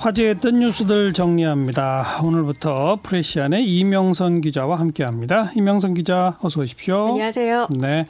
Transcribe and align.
화제했던 0.00 0.60
뉴스들 0.60 1.12
정리합니다. 1.12 2.20
오늘부터 2.24 3.00
프레시안의 3.02 3.66
이명선 3.66 4.40
기자와 4.40 4.78
함께합니다. 4.80 5.52
이명선 5.54 5.92
기자 5.92 6.38
어서 6.40 6.62
오십시오. 6.62 7.08
안녕하세요. 7.08 7.68
네. 7.78 8.06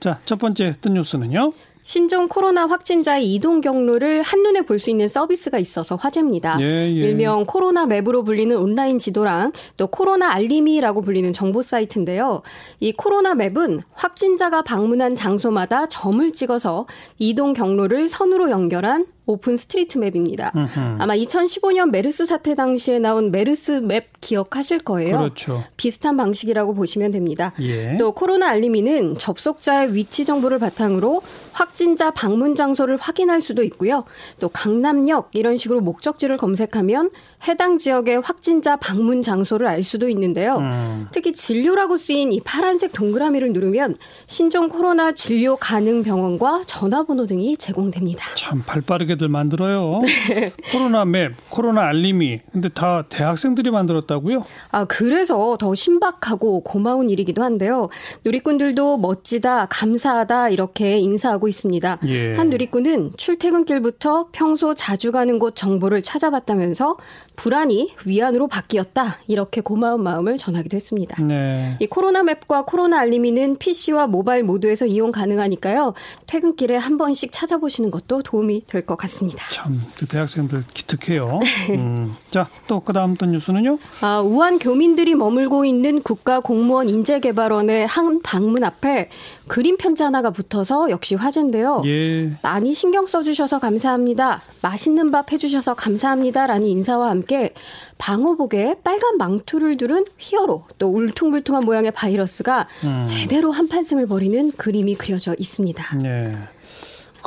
자, 0.00 0.18
첫 0.24 0.40
번째 0.40 0.64
했던 0.64 0.94
뉴스는요. 0.94 1.52
신종 1.82 2.26
코로나 2.28 2.66
확진자의 2.66 3.32
이동 3.32 3.60
경로를 3.60 4.22
한눈에 4.22 4.62
볼 4.62 4.78
수 4.80 4.90
있는 4.90 5.06
서비스가 5.08 5.58
있어서 5.58 5.94
화제입니다. 5.94 6.58
예, 6.60 6.64
예. 6.64 6.90
일명 6.90 7.46
코로나 7.46 7.86
맵으로 7.86 8.24
불리는 8.24 8.54
온라인 8.54 8.98
지도랑 8.98 9.52
또 9.76 9.86
코로나 9.86 10.32
알림이라고 10.32 11.00
불리는 11.02 11.32
정보 11.32 11.62
사이트인데요. 11.62 12.42
이 12.80 12.92
코로나 12.92 13.34
맵은 13.34 13.80
확진자가 13.94 14.62
방문한 14.62 15.14
장소마다 15.14 15.86
점을 15.86 16.30
찍어서 16.32 16.86
이동 17.18 17.54
경로를 17.54 18.08
선으로 18.08 18.50
연결한 18.50 19.06
OpenStreetMap입니다. 19.28 20.52
아마 20.98 21.14
2015년 21.14 21.90
메르스 21.90 22.24
사태 22.24 22.54
당시에 22.54 22.98
나온 22.98 23.30
메르스 23.30 23.72
map 23.72 24.08
기억하실 24.22 24.78
거예요. 24.80 25.18
그렇죠. 25.18 25.62
비슷한 25.76 26.16
방식이라고 26.16 26.72
보시면 26.72 27.10
됩니다. 27.10 27.52
예. 27.60 27.96
또 27.98 28.12
코로나 28.12 28.48
알림이는 28.48 29.18
접속자의 29.18 29.94
위치 29.94 30.24
정보를 30.24 30.58
바탕으로 30.58 31.20
확진자 31.52 32.10
방문 32.10 32.54
장소를 32.54 32.96
확인할 32.96 33.42
수도 33.42 33.62
있고요. 33.64 34.04
또 34.40 34.48
강남역 34.48 35.30
이런 35.34 35.58
식으로 35.58 35.82
목적지를 35.82 36.38
검색하면 36.38 37.10
해당 37.46 37.76
지역의 37.76 38.22
확진자 38.22 38.76
방문 38.76 39.20
장소를 39.20 39.66
알 39.66 39.82
수도 39.82 40.08
있는데요. 40.08 40.56
음. 40.56 41.06
특히 41.12 41.32
진료라고 41.34 41.98
쓰인 41.98 42.32
이 42.32 42.40
파란색 42.40 42.92
동그라미를 42.92 43.52
누르면 43.52 43.96
신종 44.26 44.70
코로나 44.70 45.12
진료 45.12 45.56
가능 45.56 46.02
병원과 46.02 46.62
전화번호 46.66 47.26
등이 47.26 47.58
제공됩니다. 47.58 48.24
참 48.34 48.62
발빠르게 48.66 49.17
들 49.18 49.28
만들어요. 49.28 49.98
네. 50.30 50.52
코로나 50.72 51.04
맵, 51.04 51.32
코로나 51.50 51.82
알림이. 51.88 52.40
근데 52.52 52.68
다 52.68 53.04
대학생들이 53.08 53.70
만들었다고요? 53.70 54.44
아, 54.70 54.84
그래서 54.86 55.56
더 55.58 55.74
신박하고 55.74 56.60
고마운 56.62 57.10
일이기도 57.10 57.42
한데요. 57.42 57.88
누리꾼들도 58.24 58.98
멋지다, 58.98 59.66
감사하다, 59.66 60.50
이렇게 60.50 60.98
인사하고 60.98 61.48
있습니다. 61.48 61.98
예. 62.06 62.34
한 62.36 62.48
누리꾼은 62.50 63.12
출퇴근길부터 63.16 64.28
평소 64.32 64.74
자주 64.74 65.12
가는 65.12 65.38
곳 65.38 65.54
정보를 65.56 66.02
찾아봤다면서 66.02 66.96
불안이 67.36 67.92
위안으로 68.04 68.48
바뀌었다. 68.48 69.18
이렇게 69.28 69.60
고마운 69.60 70.02
마음을 70.02 70.36
전하기도 70.36 70.74
했습니다. 70.76 71.22
네. 71.22 71.76
이 71.80 71.86
코로나 71.86 72.22
맵과 72.22 72.64
코로나 72.64 72.98
알림이는 73.00 73.58
PC와 73.58 74.06
모바일 74.08 74.42
모두에서 74.42 74.86
이용 74.86 75.12
가능하니까요. 75.12 75.94
퇴근길에 76.26 76.76
한 76.76 76.96
번씩 76.98 77.30
찾아보시는 77.32 77.90
것도 77.90 78.22
도움이 78.22 78.62
될 78.66 78.78
것 78.88 78.96
같습니다. 78.96 79.07
참, 79.52 79.80
그 79.96 80.06
대학생들 80.06 80.64
기특해요. 80.74 81.40
음. 81.70 82.16
자, 82.30 82.48
또 82.66 82.80
그 82.88 82.92
다음 82.92 83.16
또 83.16 83.26
뉴스는요? 83.26 83.78
아, 84.00 84.20
우한 84.20 84.58
교민들이 84.58 85.14
머물고 85.14 85.64
있는 85.66 86.02
국가공무원 86.02 86.88
인재개발원의 86.88 87.86
한 87.86 88.22
방문 88.22 88.64
앞에 88.64 89.10
그림 89.46 89.76
편지 89.76 90.02
하나가 90.02 90.30
붙어서 90.30 90.90
역시 90.90 91.14
화제인데요. 91.14 91.82
예. 91.84 92.30
많이 92.42 92.72
신경 92.72 93.06
써주셔서 93.06 93.58
감사합니다. 93.58 94.40
맛있는 94.62 95.10
밥 95.10 95.32
해주셔서 95.32 95.74
감사합니다. 95.74 96.46
라는 96.46 96.66
인사와 96.66 97.10
함께 97.10 97.52
방호복에 97.98 98.76
빨간 98.84 99.18
망투를 99.18 99.76
두른 99.76 100.04
휘어로 100.18 100.64
또 100.78 100.88
울퉁불퉁한 100.88 101.64
모양의 101.64 101.90
바이러스가 101.90 102.68
음. 102.84 103.06
제대로 103.06 103.50
한판승을 103.50 104.06
벌이는 104.06 104.52
그림이 104.52 104.94
그려져 104.94 105.34
있습니다. 105.38 105.98
네. 105.98 106.36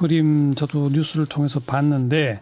그림 0.02 0.56
저도 0.56 0.90
뉴스를 0.90 1.28
통해서 1.28 1.60
봤는데 1.60 2.40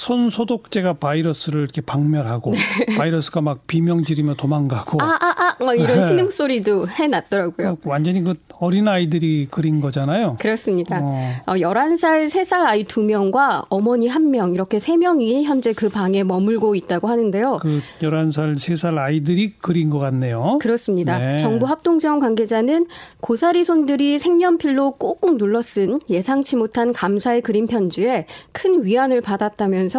손 0.00 0.30
소독제가 0.30 0.94
바이러스를 0.94 1.60
이렇게 1.60 1.82
박멸하고 1.82 2.54
바이러스가 2.96 3.42
막 3.42 3.66
비명 3.66 4.02
지르며 4.02 4.32
도망가고 4.34 4.96
아, 4.98 5.18
아, 5.20 5.34
아, 5.36 5.56
뭐 5.62 5.74
이런 5.74 6.00
네. 6.00 6.06
신음 6.06 6.30
소리도 6.30 6.88
해놨더라고요. 6.88 7.76
완전히 7.84 8.24
그 8.24 8.32
어린 8.60 8.88
아이들이 8.88 9.46
그린 9.50 9.82
거잖아요. 9.82 10.38
그렇습니다. 10.40 11.00
어. 11.02 11.42
어, 11.44 11.52
11살, 11.52 12.24
3살 12.24 12.64
아이 12.64 12.84
2명과 12.84 13.66
어머니 13.68 14.08
1명, 14.08 14.54
이렇게 14.54 14.78
3명이 14.78 15.42
현재 15.42 15.74
그 15.74 15.90
방에 15.90 16.24
머물고 16.24 16.74
있다고 16.76 17.06
하는데요. 17.06 17.58
그 17.60 17.82
11살, 18.00 18.54
3살 18.54 18.96
아이들이 18.96 19.52
그린 19.60 19.90
것 19.90 19.98
같네요. 19.98 20.56
그렇습니다. 20.62 21.18
네. 21.18 21.36
정부 21.36 21.66
합동지원 21.66 22.20
관계자는 22.20 22.86
고사리 23.20 23.64
손들이 23.64 24.18
색연필로 24.18 24.92
꾹꾹 24.92 25.36
눌러 25.36 25.60
쓴 25.60 26.00
예상치 26.08 26.56
못한 26.56 26.94
감사의 26.94 27.42
그림 27.42 27.66
편지에 27.66 28.24
큰 28.52 28.82
위안을 28.86 29.20
받았다면서 29.20 29.89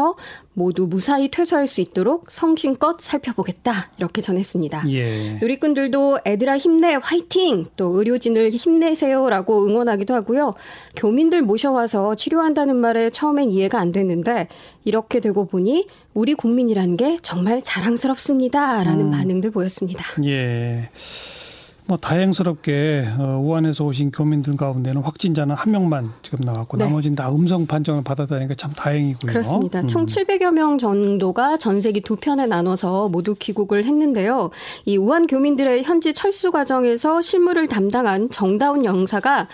모두 0.53 0.87
무사히 0.87 1.29
퇴소할 1.29 1.67
수 1.67 1.81
있도록 1.81 2.31
성심껏 2.31 2.99
살펴보겠다. 2.99 3.91
이렇게 3.97 4.21
전했습니다. 4.21 4.83
예. 4.89 5.33
누리꾼들도 5.41 6.19
애들아 6.25 6.57
힘내 6.57 6.97
화이팅 7.01 7.67
또 7.77 7.97
의료진을 7.97 8.51
힘내세요라고 8.51 9.65
응원하기도 9.67 10.13
하고요. 10.13 10.55
교민들 10.95 11.41
모셔와서 11.41 12.15
치료한다는 12.15 12.75
말에 12.75 13.09
처음엔 13.09 13.49
이해가 13.51 13.79
안 13.79 13.91
됐는데 13.91 14.47
이렇게 14.83 15.19
되고 15.19 15.45
보니 15.45 15.87
우리 16.13 16.33
국민이라는 16.33 16.97
게 16.97 17.17
정말 17.21 17.61
자랑스럽습니다라는 17.63 19.05
음. 19.05 19.11
반응들 19.11 19.51
보였습니다. 19.51 20.03
예. 20.25 20.89
뭐 21.87 21.97
다행스럽게 21.97 23.05
어, 23.17 23.39
우한에서 23.43 23.85
오신 23.85 24.11
교민들 24.11 24.55
가운데는 24.55 25.01
확진자는 25.01 25.55
한 25.55 25.71
명만 25.71 26.11
지금 26.21 26.39
나왔고 26.45 26.77
네. 26.77 26.85
나머지는 26.85 27.15
다 27.15 27.31
음성 27.31 27.65
판정을 27.65 28.03
받았다니까 28.03 28.53
참 28.55 28.71
다행이고요. 28.73 29.31
그렇습니다. 29.31 29.79
음. 29.79 29.87
총 29.87 30.05
700여 30.05 30.53
명 30.53 30.77
정도가 30.77 31.57
전세기 31.57 32.01
두 32.01 32.15
편에 32.15 32.45
나눠서 32.45 33.09
모두 33.09 33.35
귀국을 33.35 33.85
했는데요. 33.85 34.51
이 34.85 34.97
우한 34.97 35.27
교민들의 35.27 35.83
현지 35.83 36.13
철수 36.13 36.51
과정에서 36.51 37.21
실무를 37.21 37.67
담당한 37.67 38.29
정다운 38.29 38.85
영사가 38.85 39.47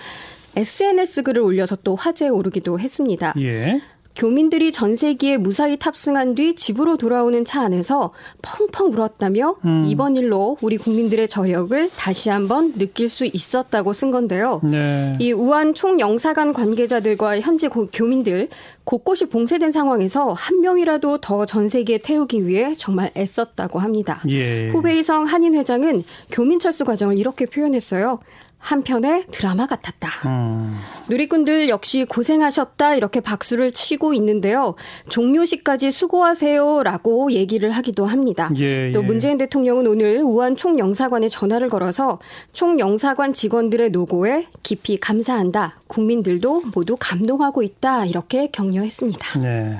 SNS 0.58 1.22
글을 1.22 1.44
올려서 1.44 1.78
또 1.84 1.96
화제에 1.96 2.30
오르기도 2.30 2.80
했습니다. 2.80 3.34
예. 3.38 3.80
교민들이 4.18 4.72
전세기에 4.72 5.38
무사히 5.38 5.78
탑승한 5.78 6.34
뒤 6.34 6.56
집으로 6.56 6.98
돌아오는 6.98 7.46
차 7.46 7.62
안에서 7.62 8.12
펑펑 8.42 8.92
울었다며 8.92 9.56
음. 9.64 9.84
이번 9.88 10.16
일로 10.16 10.58
우리 10.62 10.78
국민들의 10.78 11.28
저력을 11.28 11.92
다시 11.96 12.30
한번 12.32 12.74
느낄 12.74 13.10
수 13.10 13.26
있었다고 13.26 13.94
쓴 13.94 14.10
건데요. 14.10 14.60
네. 14.64 15.16
이 15.20 15.32
우한 15.32 15.76
총영사관 15.76 16.54
관계자들과 16.54 17.40
현지 17.42 17.68
고- 17.68 17.86
교민들 17.94 18.50
곳곳이 18.86 19.28
봉쇄된 19.28 19.72
상황에서 19.72 20.34
한 20.34 20.62
명이라도 20.62 21.20
더 21.20 21.46
전세기에 21.46 22.00
태우기 22.00 22.48
위해 22.48 22.74
정말 22.76 23.12
애썼다고 23.16 23.78
합니다. 23.78 24.20
예. 24.30 24.70
후베이성 24.70 25.26
한인 25.26 25.54
회장은 25.54 26.04
교민 26.32 26.58
철수 26.60 26.86
과정을 26.86 27.20
이렇게 27.20 27.46
표현했어요. 27.46 28.20
한편의 28.60 29.28
드라마 29.32 29.66
같았다. 29.66 30.10
음. 30.28 30.78
누리꾼들 31.10 31.70
역시 31.70 32.06
고생하셨다 32.06 32.96
이렇게 32.96 33.22
박수를 33.22 33.72
치고 33.72 34.14
있는데요. 34.16 34.76
종료식까지 35.10 35.92
수고하세요라고 35.92 37.32
얘기를 37.32 37.72
하기도 37.72 38.06
합니다. 38.06 38.50
예, 38.58 38.92
또 38.92 39.04
예. 39.04 39.06
문재인 39.06 39.38
대통령은 39.38 39.88
오늘 39.88 40.22
우한 40.22 40.56
총영사관에 40.58 41.30
전화를 41.30 41.70
걸어서 41.70 42.20
총영사관 42.52 43.34
직원들의 43.34 43.92
노고에 43.92 44.48
깊이 44.64 44.98
감사한다. 44.98 45.78
국민들도 45.88 46.64
모두 46.74 46.98
감동하고 47.00 47.64
있다. 47.64 48.06
이렇게 48.06 48.50
격려했습니다. 48.52 49.40
네. 49.40 49.78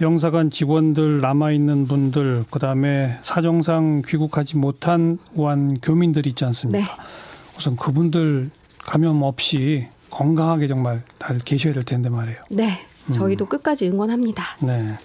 영사관 0.00 0.50
직원들 0.50 1.20
남아 1.20 1.52
있는 1.52 1.86
분들 1.86 2.44
그다음에 2.50 3.18
사정상 3.22 4.02
귀국하지 4.06 4.56
못한 4.56 5.18
우한 5.34 5.78
교민들 5.80 6.26
있지 6.26 6.44
않습니까? 6.44 6.78
네. 6.78 6.84
우선 7.56 7.76
그분들 7.76 8.50
감염 8.78 9.22
없이 9.22 9.86
건강하게 10.10 10.66
정말 10.68 11.02
잘 11.18 11.38
계셔야 11.38 11.72
될 11.72 11.84
텐데 11.84 12.08
말이에요. 12.08 12.38
네. 12.50 12.68
음. 13.08 13.12
저희도 13.12 13.46
끝까지 13.46 13.88
응원합니다. 13.88 14.42
네. 14.60 14.96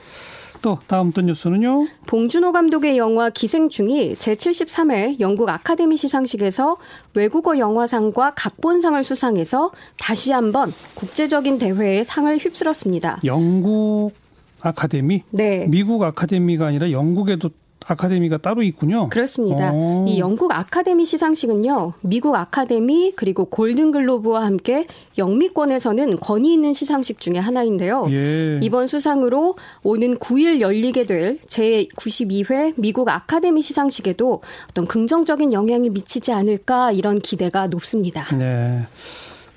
또 0.62 0.80
다음 0.88 1.12
또 1.12 1.22
뉴스는요. 1.22 1.88
봉준호 2.07 2.51
감독의 2.51 2.98
영화 2.98 3.30
기생충이 3.30 4.16
제73회 4.16 5.19
영국 5.19 5.50
아카데미 5.50 5.98
시상식에서 5.98 6.77
외국어 7.13 7.57
영화상과 7.57 8.33
각본상을 8.36 9.01
수상해서 9.04 9.71
다시 9.98 10.31
한번 10.31 10.74
국제적인 10.95 11.60
대회에 11.60 12.04
상을 12.04 12.36
휩쓸었습니다. 12.38 13.19
영국 13.24 14.12
아카데미, 14.60 15.24
네. 15.31 15.66
미국 15.68 16.04
아카데미가 16.04 16.66
아니라 16.66 16.92
영국에도 16.92 17.51
아카데미가 17.88 18.38
따로 18.38 18.62
있군요. 18.63 19.10
그렇습니다. 19.10 19.72
어. 19.74 20.06
이 20.07 20.19
영국 20.19 20.51
아카데미 20.51 21.06
시상식은요, 21.06 21.94
미국 22.01 22.36
아카데미 22.36 23.13
그리고 23.16 23.45
골든글로브와 23.45 24.45
함께 24.45 24.86
영미권에서는 25.18 26.18
권위 26.18 26.54
있는 26.54 26.74
시상식 26.74 27.19
중에 27.19 27.38
하나인데요. 27.38 28.07
예. 28.12 28.60
이번 28.62 28.88
수상으로 28.88 29.56
오는 29.84 30.16
9일 30.16 30.60
열리게 30.60 31.06
될 31.06 31.39
제92회 31.48 32.74
미국 32.75 33.07
아카데미 33.10 33.62
시상식에도 33.62 34.42
어떤 34.69 34.86
긍정적인 34.86 35.54
영향이 35.54 35.90
미치지 35.90 36.33
않을까 36.33 36.92
이런 36.92 37.19
기대가 37.19 37.68
높습니다. 37.68 38.36
네. 38.36 38.86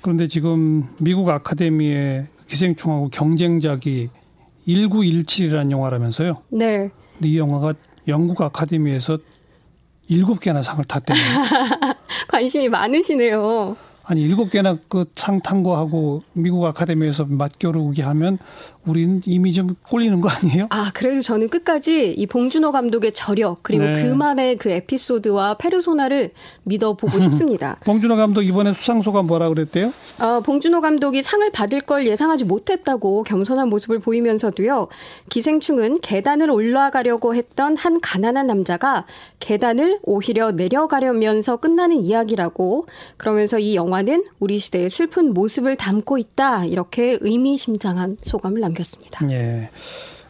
그런데 0.01 0.27
지금 0.27 0.87
미국 0.97 1.29
아카데미의 1.29 2.27
기생충하고 2.47 3.09
경쟁작이 3.09 4.09
1917이라는 4.67 5.71
영화라면서요. 5.71 6.37
네. 6.49 6.89
이 7.23 7.37
영화가 7.37 7.73
영국 8.11 8.41
아카데미에서 8.41 9.17
일곱 10.07 10.39
개나 10.39 10.61
상을 10.61 10.83
탔대요. 10.83 11.17
관심이 12.27 12.69
많으시네요. 12.69 13.75
아니 14.03 14.21
일곱 14.23 14.49
개나 14.51 14.77
그 14.89 15.05
상 15.15 15.39
탄 15.41 15.63
거하고 15.63 16.21
미국 16.33 16.65
아카데미에서 16.65 17.25
맞겨루기 17.25 18.01
하면 18.01 18.37
우린 18.85 19.21
이미 19.25 19.53
좀 19.53 19.75
꼴리는 19.87 20.19
거 20.21 20.29
아니에요? 20.29 20.67
아, 20.69 20.91
그래서 20.93 21.21
저는 21.21 21.49
끝까지 21.49 22.13
이 22.13 22.25
봉준호 22.25 22.71
감독의 22.71 23.13
저력 23.13 23.59
그리고 23.61 23.83
네. 23.83 24.03
그만의 24.03 24.57
그 24.57 24.69
에피소드와 24.69 25.55
페르소나를 25.55 26.31
믿어보고 26.63 27.19
싶습니다. 27.21 27.77
봉준호 27.85 28.15
감독 28.15 28.41
이번에 28.41 28.73
수상소가 28.73 29.21
뭐라 29.21 29.49
그랬대요? 29.49 29.93
어, 30.19 30.39
봉준호 30.41 30.81
감독이 30.81 31.21
상을 31.21 31.47
받을 31.51 31.81
걸 31.81 32.07
예상하지 32.07 32.45
못했다고 32.45 33.23
겸손한 33.23 33.69
모습을 33.69 33.99
보이면서도요. 33.99 34.87
기생충은 35.29 35.99
계단을 36.01 36.49
올라가려고 36.49 37.35
했던 37.35 37.77
한 37.77 38.01
가난한 38.01 38.47
남자가 38.47 39.05
계단을 39.39 39.99
오히려 40.03 40.51
내려가려면서 40.51 41.57
끝나는 41.57 41.97
이야기라고 41.97 42.87
그러면서 43.17 43.59
이 43.59 43.75
영화는 43.75 44.23
우리 44.39 44.57
시대의 44.57 44.89
슬픈 44.89 45.33
모습을 45.33 45.75
담고 45.75 46.17
있다 46.17 46.65
이렇게 46.65 47.17
의미심장한 47.21 48.17
소감을 48.21 48.61
남겼습니다. 48.75 49.29
예. 49.31 49.69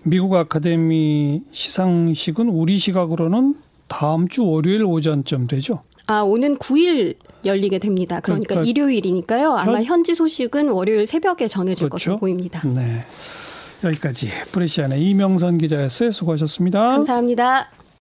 미국 0.04 0.34
아카데미 0.36 1.42
시상식은 1.52 2.50
우리 2.50 2.78
시각으로는 2.78 3.56
다음 3.88 4.28
주 4.28 4.44
월요일 4.46 4.84
오전쯤 4.86 5.48
되죠. 5.48 5.82
아, 6.08 6.22
오는 6.22 6.58
9일 6.58 7.16
열리게 7.46 7.80
됩니다. 7.80 8.20
그러니까, 8.20 8.48
그러니까 8.56 8.70
일요일이니까요. 8.70 9.52
아마 9.54 9.74
현- 9.78 9.84
현지 9.84 10.16
소식은 10.16 10.70
월요일 10.70 11.06
새벽에 11.06 11.48
전해질 11.48 11.90
그렇죠. 11.90 12.12
것으로 12.12 12.18
보입니다. 12.18 12.62
네. 12.68 13.04
여기까지 13.84 14.28
프레시안의 14.52 15.02
이명선 15.02 15.58
기자였어요. 15.58 16.12
수고하셨습니다. 16.12 16.80
감사합니다. 16.92 17.70